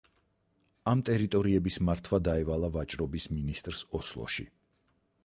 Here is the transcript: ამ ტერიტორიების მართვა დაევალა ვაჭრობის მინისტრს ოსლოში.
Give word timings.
ამ 0.93 1.01
ტერიტორიების 1.09 1.77
მართვა 1.89 2.19
დაევალა 2.29 2.71
ვაჭრობის 2.79 3.29
მინისტრს 3.37 3.85
ოსლოში. 4.01 4.49